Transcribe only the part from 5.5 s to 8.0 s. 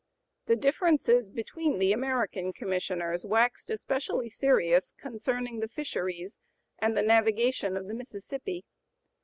the fisheries and the navigation of the